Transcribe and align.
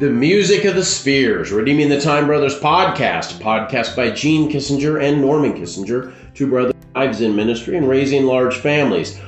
The 0.00 0.08
Music 0.08 0.64
of 0.64 0.76
the 0.76 0.82
Spheres, 0.82 1.52
Redeeming 1.52 1.90
the 1.90 2.00
Time 2.00 2.26
Brothers 2.26 2.58
podcast, 2.58 3.38
a 3.38 3.44
podcast 3.44 3.94
by 3.94 4.10
Gene 4.10 4.50
Kissinger 4.50 4.98
and 4.98 5.20
Norman 5.20 5.52
Kissinger, 5.52 6.14
two 6.32 6.46
brothers 6.46 6.72
lives 6.96 7.20
in 7.20 7.36
ministry 7.36 7.76
and 7.76 7.86
raising 7.86 8.24
large 8.24 8.56
families. 8.56 9.20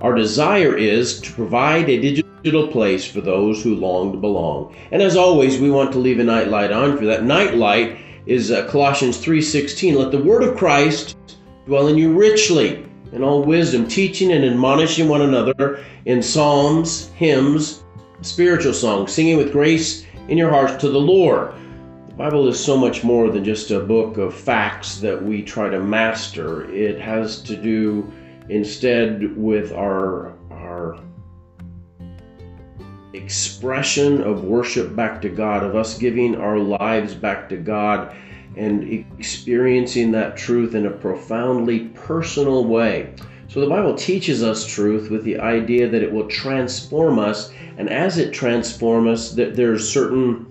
Our 0.00 0.14
desire 0.14 0.76
is 0.76 1.20
to 1.22 1.32
provide 1.32 1.90
a 1.90 2.00
digital 2.00 2.68
place 2.68 3.04
for 3.04 3.20
those 3.20 3.64
who 3.64 3.74
long 3.74 4.12
to 4.12 4.18
belong. 4.18 4.76
And 4.92 5.02
as 5.02 5.16
always, 5.16 5.58
we 5.58 5.72
want 5.72 5.90
to 5.90 5.98
leave 5.98 6.20
a 6.20 6.22
night 6.22 6.46
light 6.46 6.70
on 6.70 6.96
for 6.96 7.04
that. 7.06 7.24
Night 7.24 7.56
light 7.56 7.98
is 8.24 8.52
uh, 8.52 8.68
Colossians 8.68 9.18
3:16. 9.18 9.96
Let 9.96 10.12
the 10.12 10.22
word 10.22 10.44
of 10.44 10.56
Christ 10.56 11.16
dwell 11.66 11.88
in 11.88 11.98
you 11.98 12.12
richly 12.12 12.86
in 13.10 13.24
all 13.24 13.42
wisdom, 13.42 13.88
teaching 13.88 14.30
and 14.30 14.44
admonishing 14.44 15.08
one 15.08 15.22
another 15.22 15.84
in 16.04 16.22
psalms, 16.22 17.08
hymns, 17.16 17.81
spiritual 18.22 18.72
song, 18.72 19.06
singing 19.06 19.36
with 19.36 19.52
grace 19.52 20.06
in 20.28 20.38
your 20.38 20.50
hearts 20.50 20.80
to 20.80 20.88
the 20.88 21.00
Lord. 21.00 21.52
The 22.08 22.14
Bible 22.14 22.48
is 22.48 22.62
so 22.62 22.76
much 22.76 23.02
more 23.02 23.30
than 23.30 23.44
just 23.44 23.70
a 23.70 23.80
book 23.80 24.16
of 24.16 24.34
facts 24.34 24.98
that 24.98 25.22
we 25.22 25.42
try 25.42 25.68
to 25.68 25.80
master. 25.80 26.70
It 26.72 27.00
has 27.00 27.42
to 27.42 27.56
do 27.56 28.10
instead 28.48 29.36
with 29.36 29.72
our 29.72 30.34
our 30.50 30.98
expression 33.12 34.22
of 34.22 34.44
worship 34.44 34.94
back 34.94 35.20
to 35.22 35.28
God, 35.28 35.62
of 35.62 35.76
us 35.76 35.98
giving 35.98 36.36
our 36.36 36.58
lives 36.58 37.14
back 37.14 37.48
to 37.50 37.56
God 37.56 38.14
and 38.56 38.84
experiencing 39.18 40.12
that 40.12 40.36
truth 40.36 40.74
in 40.74 40.86
a 40.86 40.90
profoundly 40.90 41.88
personal 41.88 42.64
way. 42.64 43.14
So 43.52 43.60
the 43.60 43.66
Bible 43.66 43.94
teaches 43.94 44.42
us 44.42 44.64
truth 44.64 45.10
with 45.10 45.24
the 45.24 45.38
idea 45.38 45.86
that 45.86 46.02
it 46.02 46.10
will 46.10 46.26
transform 46.26 47.18
us, 47.18 47.52
and 47.76 47.90
as 47.90 48.16
it 48.16 48.32
transforms 48.32 49.08
us, 49.10 49.32
that 49.32 49.54
there's 49.54 49.86
certain 49.86 50.46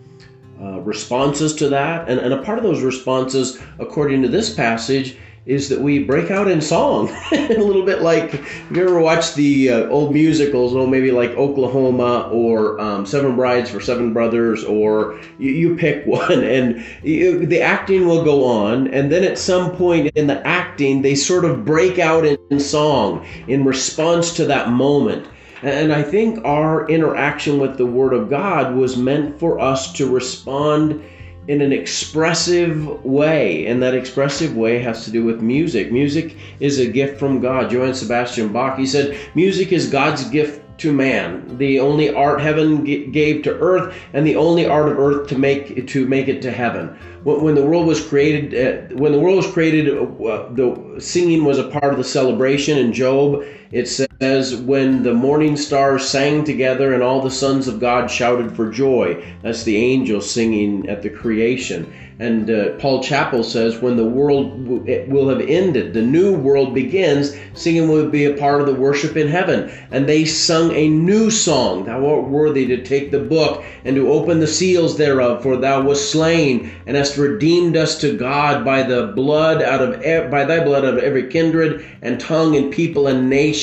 uh, 0.62 0.82
responses 0.82 1.56
to 1.56 1.70
that, 1.70 2.08
and, 2.08 2.20
and 2.20 2.32
a 2.32 2.44
part 2.44 2.60
of 2.60 2.64
those 2.64 2.84
responses, 2.84 3.60
according 3.80 4.22
to 4.22 4.28
this 4.28 4.54
passage, 4.54 5.18
is 5.46 5.70
that 5.70 5.82
we 5.82 6.04
break 6.04 6.30
out 6.30 6.48
in 6.48 6.62
song. 6.62 7.10
A 7.32 7.58
little 7.58 7.84
bit 7.84 8.02
like 8.02 8.34
you 8.70 8.84
ever 8.84 9.00
watched 9.00 9.36
the 9.36 9.72
uh, 9.72 9.88
old 9.88 10.14
musicals? 10.14 10.76
Oh 10.76 10.86
maybe 10.86 11.12
like 11.12 11.32
oklahoma 11.32 12.30
or 12.32 12.80
um, 12.80 13.06
seven 13.06 13.36
brides 13.36 13.70
for 13.70 13.80
seven 13.80 14.14
brothers 14.14 14.64
or 14.64 15.20
you, 15.40 15.52
you 15.52 15.76
pick 15.76 16.06
one 16.06 16.44
and 16.44 16.86
you, 17.04 17.46
the 17.46 17.62
acting 17.62 18.08
will 18.08 18.24
go 18.24 18.46
on. 18.46 18.88
And 18.90 19.12
then 19.12 19.24
at 19.24 19.40
some 19.40 19.76
point 19.76 20.12
in 20.16 20.28
the 20.28 20.46
acting 20.46 21.02
they 21.02 21.16
sort 21.16 21.46
of 21.46 21.66
break 21.66 21.98
out 21.98 22.26
in 22.26 22.60
song 22.60 23.26
in 23.48 23.66
response 23.66 24.36
to 24.36 24.46
that 24.46 24.70
moment. 24.70 25.28
And 25.64 25.94
I 25.94 26.02
think 26.02 26.44
our 26.44 26.88
interaction 26.90 27.60
with 27.60 27.78
the 27.78 27.86
Word 27.86 28.14
of 28.14 28.30
God 28.30 28.76
was 28.76 28.98
meant 28.98 29.40
for 29.40 29.60
us 29.60 29.94
to 29.94 30.12
respond 30.12 31.04
in 31.48 31.62
an 31.62 31.74
expressive 31.74 33.04
way. 33.04 33.66
And 33.66 33.82
that 33.82 33.94
expressive 33.94 34.56
way 34.56 34.80
has 34.80 35.06
to 35.06 35.12
do 35.12 35.24
with 35.24 35.42
music. 35.42 35.92
Music 35.92 36.38
is 36.60 36.80
a 36.80 36.88
gift 36.88 37.20
from 37.20 37.40
God. 37.40 37.72
Johann 37.72 37.94
Sebastian 37.94 38.50
Bach, 38.50 38.78
he 38.78 38.86
said, 38.86 39.18
music 39.36 39.72
is 39.72 39.90
God's 39.90 40.24
gift 40.30 40.62
to 40.82 40.92
man, 40.92 41.58
the 41.60 41.80
only 41.80 42.14
art 42.14 42.42
heaven 42.42 42.84
gave 42.84 43.44
to 43.44 43.54
earth, 43.60 43.96
and 44.14 44.26
the 44.26 44.36
only 44.36 44.66
art 44.66 44.90
of 44.90 44.98
earth 44.98 45.28
to 45.28 45.38
make 45.38 45.88
to 45.88 46.08
make 46.08 46.28
it 46.28 46.42
to 46.42 46.52
heaven. 46.52 46.88
When, 47.24 47.54
the 47.54 47.64
world 47.64 47.86
was 47.86 48.04
created, 48.04 48.56
uh, 48.56 48.96
when 48.96 49.12
the 49.12 49.20
world 49.20 49.38
was 49.38 49.52
created, 49.52 49.96
uh, 49.96 50.50
the 50.54 50.96
singing 50.98 51.46
was 51.46 51.60
a 51.60 51.68
part 51.68 51.92
of 51.94 51.98
the 51.98 52.04
celebration. 52.04 52.80
In 52.80 52.94
Job, 52.94 53.44
it 53.72 53.88
says, 53.88 54.56
"When 54.56 55.04
the 55.04 55.14
morning 55.14 55.58
stars 55.58 56.08
sang 56.08 56.44
together, 56.44 56.94
and 56.94 57.02
all 57.02 57.22
the 57.22 57.32
sons 57.32 57.68
of 57.68 57.80
God 57.80 58.12
shouted 58.12 58.52
for 58.52 58.70
joy." 58.70 59.24
That's 59.42 59.64
the 59.64 59.78
angels 59.78 60.30
singing 60.30 60.88
at 60.90 61.02
the 61.02 61.10
creation. 61.10 61.88
And 62.22 62.52
uh, 62.52 62.70
Paul 62.78 63.02
Chappell 63.02 63.44
says, 63.44 63.82
when 63.82 63.98
the 63.98 64.06
world 64.06 64.64
w- 64.66 65.06
will 65.10 65.28
have 65.30 65.42
ended, 65.42 65.96
the 65.96 66.04
new 66.04 66.36
world 66.36 66.72
begins, 66.72 67.36
singing 67.56 67.90
will 67.90 68.10
be 68.10 68.26
a 68.26 68.36
part 68.36 68.62
of 68.62 68.68
the 68.68 68.76
worship 68.76 69.18
in 69.18 69.28
heaven. 69.28 69.72
And 69.90 70.08
they 70.08 70.26
sung 70.26 70.72
a 70.72 70.88
new 70.88 71.32
song, 71.32 71.86
Thou 71.86 72.06
art 72.06 72.30
worthy 72.30 72.68
to 72.68 72.84
take 72.84 73.10
the 73.10 73.20
book 73.22 73.64
and 73.84 73.96
to 73.96 74.12
open 74.12 74.40
the 74.40 74.46
seals 74.46 75.00
thereof, 75.00 75.42
for 75.42 75.58
thou 75.58 75.82
wast 75.82 76.12
slain 76.12 76.70
and 76.86 76.96
hast 76.96 77.18
redeemed 77.18 77.76
us 77.76 78.00
to 78.02 78.16
God 78.16 78.64
by 78.64 78.84
the 78.84 79.08
blood 79.16 79.64
out 79.64 79.82
of 79.82 80.06
e- 80.06 80.30
by 80.30 80.46
thy 80.46 80.64
blood 80.64 80.86
out 80.86 81.00
of 81.00 81.04
every 81.04 81.28
kindred 81.28 81.84
and 82.04 82.20
tongue 82.20 82.56
and 82.56 82.72
people 82.72 83.08
and 83.08 83.32
nation. 83.32 83.61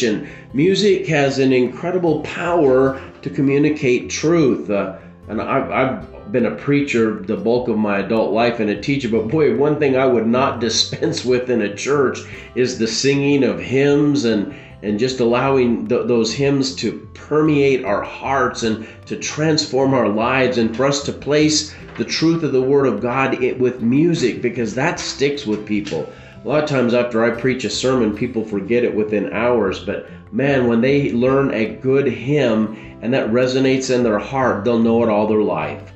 Music 0.53 1.07
has 1.07 1.39
an 1.39 1.53
incredible 1.53 2.21
power 2.23 3.01
to 3.23 3.31
communicate 3.31 4.11
truth. 4.11 4.71
Uh, 4.71 4.99
and 5.29 5.43
I've, 5.43 5.71
I've 5.71 6.33
been 6.33 6.47
a 6.47 6.55
preacher 6.57 7.21
the 7.21 7.37
bulk 7.37 7.69
of 7.69 7.79
my 7.79 7.99
adult 7.99 8.33
life 8.33 8.61
and 8.61 8.71
a 8.71 8.81
teacher, 8.81 9.09
but 9.09 9.29
boy, 9.29 9.57
one 9.57 9.79
thing 9.79 9.97
I 9.97 10.07
would 10.07 10.27
not 10.27 10.61
dispense 10.67 11.25
with 11.25 11.51
in 11.51 11.63
a 11.63 11.75
church 11.75 12.21
is 12.55 12.79
the 12.79 12.87
singing 12.87 13.45
of 13.45 13.61
hymns 13.61 14.25
and 14.25 14.55
and 14.81 14.99
just 14.99 15.19
allowing 15.19 15.89
th- 15.89 16.07
those 16.07 16.33
hymns 16.33 16.75
to 16.77 17.09
permeate 17.13 17.85
our 17.85 18.03
hearts 18.03 18.63
and 18.63 18.87
to 19.07 19.17
transform 19.17 19.93
our 19.93 20.09
lives 20.09 20.57
and 20.57 20.77
for 20.77 20.87
us 20.87 21.03
to 21.03 21.13
place 21.13 21.75
the 21.97 22.05
truth 22.05 22.45
of 22.45 22.53
the 22.53 22.63
Word 22.63 22.87
of 22.87 23.01
God 23.01 23.41
with 23.59 23.83
music 23.83 24.41
because 24.41 24.77
that 24.77 25.01
sticks 25.01 25.45
with 25.45 25.67
people. 25.67 26.09
A 26.45 26.49
lot 26.49 26.63
of 26.63 26.71
times 26.71 26.95
after 26.95 27.25
I 27.25 27.31
preach 27.31 27.65
a 27.65 27.71
sermon, 27.71 28.17
people 28.17 28.45
forget 28.45 28.85
it 28.85 28.95
within 28.95 29.33
hours, 29.33 29.81
but 29.81 30.09
man, 30.31 30.69
when 30.69 30.81
they 30.81 31.11
learn 31.11 31.53
a 31.53 31.75
good 31.75 32.07
hymn 32.07 32.99
and 33.03 33.13
that 33.13 33.31
resonates 33.31 33.93
in 33.93 34.05
their 34.05 34.21
heart, 34.21 34.65
they'll 34.65 34.79
know 34.79 35.03
it 35.03 35.09
all 35.09 35.27
their 35.27 35.43
life. 35.43 35.93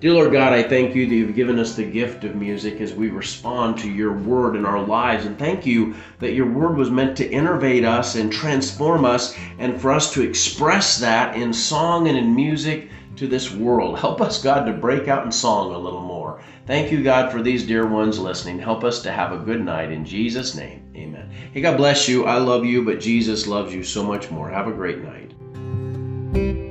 Dear 0.00 0.12
Lord 0.12 0.32
God, 0.32 0.52
I 0.52 0.62
thank 0.62 0.94
you 0.94 1.06
that 1.06 1.14
you've 1.14 1.36
given 1.36 1.58
us 1.60 1.76
the 1.76 1.84
gift 1.84 2.24
of 2.24 2.34
music 2.34 2.80
as 2.80 2.94
we 2.94 3.10
respond 3.10 3.78
to 3.78 3.90
your 3.90 4.12
word 4.12 4.56
in 4.56 4.66
our 4.66 4.82
lives. 4.84 5.24
And 5.24 5.38
thank 5.38 5.64
you 5.64 5.94
that 6.18 6.34
your 6.34 6.50
word 6.50 6.76
was 6.76 6.90
meant 6.90 7.16
to 7.18 7.30
innovate 7.30 7.84
us 7.84 8.16
and 8.16 8.30
transform 8.30 9.04
us 9.04 9.36
and 9.58 9.80
for 9.80 9.92
us 9.92 10.12
to 10.14 10.22
express 10.22 10.98
that 10.98 11.36
in 11.36 11.52
song 11.52 12.08
and 12.08 12.18
in 12.18 12.34
music 12.34 12.90
to 13.16 13.26
this 13.26 13.50
world. 13.50 13.98
Help 13.98 14.20
us, 14.20 14.42
God, 14.42 14.64
to 14.64 14.72
break 14.72 15.08
out 15.08 15.24
in 15.24 15.32
song 15.32 15.72
a 15.72 15.78
little 15.78 16.02
more. 16.02 16.40
Thank 16.66 16.90
you, 16.90 17.02
God, 17.02 17.32
for 17.32 17.42
these 17.42 17.66
dear 17.66 17.86
ones 17.86 18.18
listening. 18.18 18.58
Help 18.58 18.84
us 18.84 19.02
to 19.02 19.12
have 19.12 19.32
a 19.32 19.38
good 19.38 19.64
night. 19.64 19.92
In 19.92 20.04
Jesus' 20.04 20.54
name, 20.54 20.82
amen. 20.96 21.30
Hey, 21.52 21.60
God 21.60 21.76
bless 21.76 22.08
you. 22.08 22.24
I 22.24 22.38
love 22.38 22.64
you, 22.64 22.84
but 22.84 23.00
Jesus 23.00 23.46
loves 23.46 23.74
you 23.74 23.82
so 23.82 24.02
much 24.02 24.30
more. 24.30 24.50
Have 24.50 24.68
a 24.68 24.72
great 24.72 24.98
night. 25.02 26.65